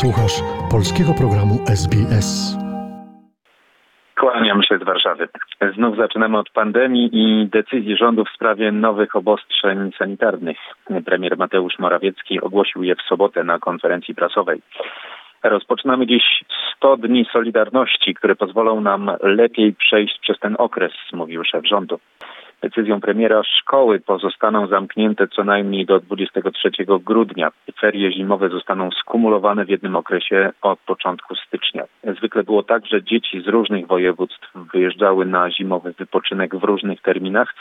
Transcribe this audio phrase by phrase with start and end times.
[0.00, 2.56] Słuchasz polskiego programu SBS.
[4.16, 5.28] Kłaniam się z Warszawy.
[5.74, 10.56] Znów zaczynamy od pandemii i decyzji rządu w sprawie nowych obostrzeń sanitarnych.
[11.04, 14.62] Premier Mateusz Morawiecki ogłosił je w sobotę na konferencji prasowej.
[15.42, 16.44] Rozpoczynamy dziś
[16.76, 22.00] 100 dni Solidarności, które pozwolą nam lepiej przejść przez ten okres, mówił szef rządu.
[22.64, 26.70] Decyzją premiera szkoły pozostaną zamknięte co najmniej do 23
[27.04, 27.50] grudnia.
[27.80, 31.84] Ferie zimowe zostaną skumulowane w jednym okresie od początku stycznia.
[32.18, 37.54] Zwykle było tak, że dzieci z różnych województw wyjeżdżały na zimowy wypoczynek w różnych terminach.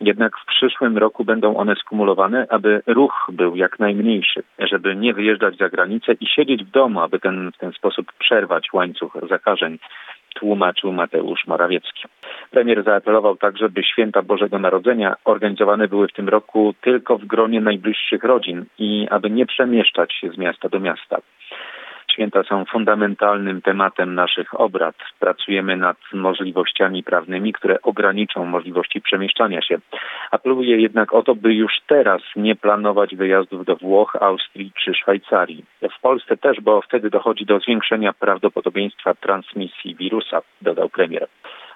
[0.00, 5.56] Jednak w przyszłym roku będą one skumulowane, aby ruch był jak najmniejszy, żeby nie wyjeżdżać
[5.56, 9.78] za granicę i siedzieć w domu, aby ten, w ten sposób przerwać łańcuch zakażeń
[10.34, 12.02] tłumaczył Mateusz Morawiecki.
[12.50, 17.60] Premier zaapelował także, by święta Bożego Narodzenia organizowane były w tym roku tylko w gronie
[17.60, 21.18] najbliższych rodzin i aby nie przemieszczać się z miasta do miasta.
[22.14, 24.94] Święta są fundamentalnym tematem naszych obrad.
[25.20, 29.78] Pracujemy nad możliwościami prawnymi, które ograniczą możliwości przemieszczania się.
[30.34, 35.64] Apeluję jednak o to, by już teraz nie planować wyjazdów do Włoch, Austrii czy Szwajcarii.
[35.98, 41.26] W Polsce też, bo wtedy dochodzi do zwiększenia prawdopodobieństwa transmisji wirusa, dodał premier.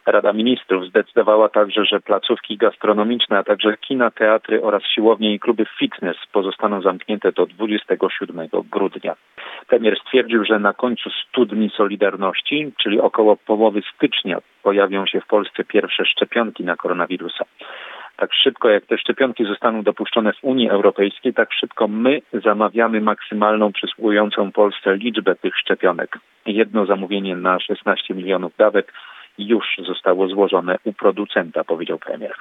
[0.07, 5.65] Rada Ministrów zdecydowała także, że placówki gastronomiczne, a także kina, teatry oraz siłownie i kluby
[5.79, 9.15] fitness pozostaną zamknięte do 27 grudnia.
[9.67, 15.65] Premier stwierdził, że na końcu studni Solidarności, czyli około połowy stycznia, pojawią się w Polsce
[15.65, 17.45] pierwsze szczepionki na koronawirusa.
[18.19, 23.73] Tak szybko jak te szczepionki zostaną dopuszczone w Unii Europejskiej, tak szybko my zamawiamy maksymalną
[23.73, 26.19] przysługującą Polsce liczbę tych szczepionek.
[26.47, 28.93] Jedno zamówienie na 16 milionów dawek
[29.39, 32.35] już zostało złożone u producenta, powiedział premier.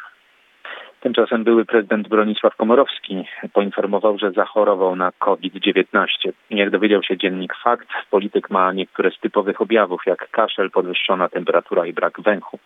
[0.99, 6.07] Tymczasem były prezydent Bronisław Komorowski poinformował, że zachorował na COVID-19.
[6.49, 11.85] Jak dowiedział się dziennik Fakt, polityk ma niektóre z typowych objawów, jak kaszel, podwyższona temperatura
[11.85, 12.59] i brak węchu.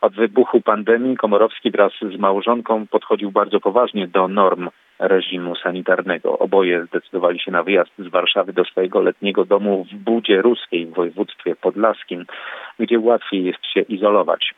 [0.00, 4.68] Od wybuchu pandemii Komorowski wraz z małżonką podchodził bardzo poważnie do norm
[4.98, 6.38] reżimu sanitarnego.
[6.38, 10.94] Oboje zdecydowali się na wyjazd z Warszawy do swojego letniego domu w Budzie Ruskiej w
[10.94, 12.26] województwie podlaskim,
[12.78, 14.54] gdzie łatwiej jest się izolować.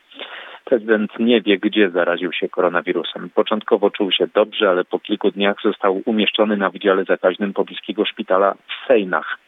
[0.65, 3.29] Prezydent nie wie, gdzie zaraził się koronawirusem.
[3.35, 8.53] Początkowo czuł się dobrze, ale po kilku dniach został umieszczony na wydziale zakaźnym pobliskiego szpitala
[8.53, 9.39] w Sejnach.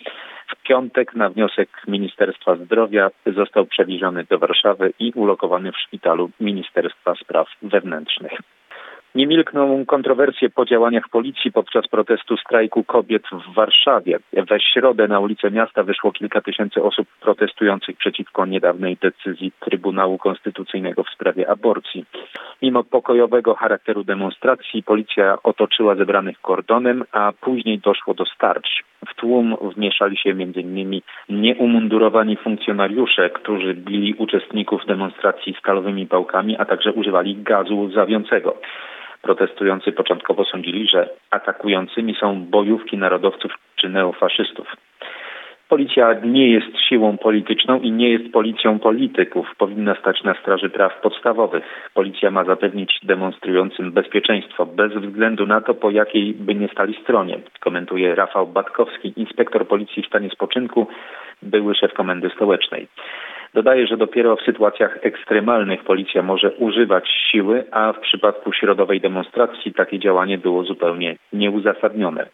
[0.52, 7.16] W piątek na wniosek Ministerstwa Zdrowia został przewieziony do Warszawy i ulokowany w szpitalu Ministerstwa
[7.16, 8.40] Spraw Wewnętrznych.
[9.16, 14.20] Nie milkną kontrowersje po działaniach policji podczas protestu strajku kobiet w Warszawie.
[14.34, 21.04] We środę na ulice miasta wyszło kilka tysięcy osób protestujących przeciwko niedawnej decyzji Trybunału Konstytucyjnego
[21.04, 22.06] w sprawie aborcji.
[22.62, 28.84] Mimo pokojowego charakteru demonstracji policja otoczyła zebranych kordonem, a później doszło do starć.
[29.08, 31.02] W tłum wmieszali się m.in.
[31.30, 38.58] nieumundurowani funkcjonariusze, którzy bili uczestników demonstracji skalowymi pałkami, a także używali gazu łzawiącego.
[39.22, 44.68] Protestujący początkowo sądzili, że atakującymi są bojówki narodowców czy neofaszystów.
[45.72, 49.56] Policja nie jest siłą polityczną i nie jest policją polityków.
[49.58, 51.64] Powinna stać na straży praw podstawowych.
[51.94, 57.40] Policja ma zapewnić demonstrującym bezpieczeństwo bez względu na to, po jakiej by nie stali stronie,
[57.60, 60.88] komentuje Rafał Batkowski, inspektor policji w stanie spoczynku,
[61.42, 62.88] były szef komendy stołecznej.
[63.54, 69.74] Dodaje, że dopiero w sytuacjach ekstremalnych policja może używać siły, a w przypadku środowej demonstracji
[69.74, 72.28] takie działanie było zupełnie nieuzasadnione.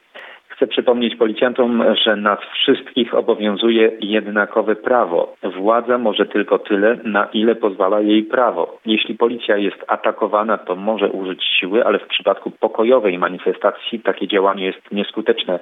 [0.57, 5.35] Chcę przypomnieć policjantom, że nas wszystkich obowiązuje jednakowe prawo.
[5.43, 8.79] Władza może tylko tyle, na ile pozwala jej prawo.
[8.85, 14.65] Jeśli policja jest atakowana, to może użyć siły, ale w przypadku pokojowej manifestacji takie działanie
[14.65, 15.59] jest nieskuteczne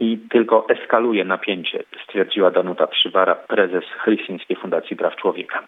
[0.00, 5.64] i tylko eskaluje napięcie, stwierdziła Danuta Przywara, prezes Helsińskiej Fundacji Praw Człowieka.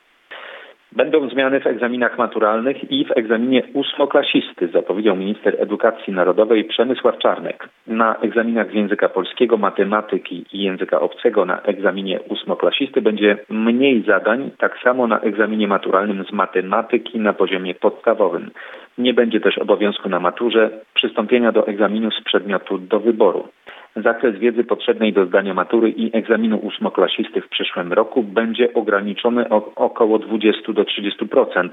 [0.93, 7.69] Będą zmiany w egzaminach maturalnych i w egzaminie ósmoklasisty, zapowiedział minister edukacji narodowej Przemysław Czarnek.
[7.87, 14.51] Na egzaminach z języka polskiego, matematyki i języka obcego na egzaminie ósmoklasisty będzie mniej zadań,
[14.59, 18.51] tak samo na egzaminie maturalnym z matematyki na poziomie podstawowym.
[18.99, 23.49] Nie będzie też obowiązku na maturze przystąpienia do egzaminu z przedmiotu do wyboru.
[23.97, 29.75] Zakres wiedzy potrzebnej do zdania matury i egzaminu ósmoklasisty w przyszłym roku będzie ograniczony o
[29.75, 31.69] około 20 do 30%,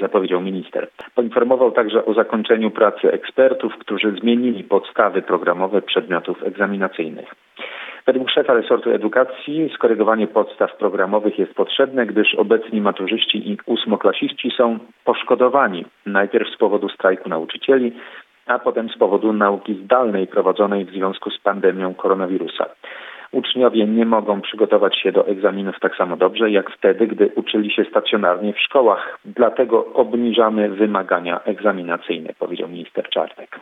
[0.00, 0.88] zapowiedział minister.
[1.14, 7.34] Poinformował także o zakończeniu pracy ekspertów, którzy zmienili podstawy programowe przedmiotów egzaminacyjnych.
[8.06, 14.78] Według szefa resortu edukacji skorygowanie podstaw programowych jest potrzebne, gdyż obecni maturzyści i ósmoklasiści są
[15.04, 17.92] poszkodowani najpierw z powodu strajku nauczycieli,
[18.46, 22.66] a potem z powodu nauki zdalnej prowadzonej w związku z pandemią koronawirusa.
[23.32, 27.84] uczniowie nie mogą przygotować się do egzaminów tak samo dobrze, jak wtedy, gdy uczyli się
[27.84, 29.18] stacjonarnie w szkołach.
[29.24, 33.60] Dlatego obniżamy wymagania egzaminacyjne, powiedział minister Czarnek.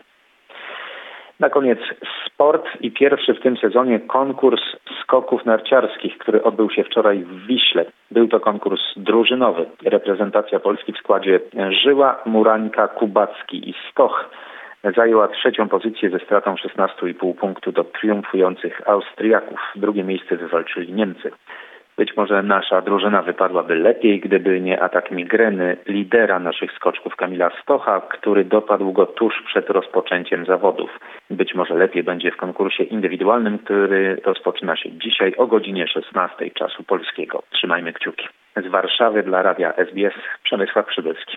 [1.40, 1.78] Na koniec
[2.26, 4.60] sport i pierwszy w tym sezonie konkurs
[5.02, 7.84] skoków narciarskich, który odbył się wczoraj w Wiśle.
[8.10, 9.66] Był to konkurs drużynowy.
[9.84, 11.40] Reprezentacja Polski w składzie
[11.84, 14.30] Żyła, Murańka, Kubacki i Skoch
[14.96, 19.60] zajęła trzecią pozycję ze stratą 16,5 punktu do triumfujących Austriaków.
[19.76, 21.30] Drugie miejsce wywalczyli Niemcy.
[22.00, 28.00] Być może nasza drużyna wypadłaby lepiej, gdyby nie atak migreny lidera naszych skoczków Kamila Stocha,
[28.00, 31.00] który dopadł go tuż przed rozpoczęciem zawodów.
[31.30, 36.82] Być może lepiej będzie w konkursie indywidualnym, który rozpoczyna się dzisiaj o godzinie 16 czasu
[36.82, 37.42] polskiego.
[37.50, 38.28] Trzymajmy kciuki.
[38.56, 41.36] Z Warszawy dla Radia SBS Przemysław Przybylski.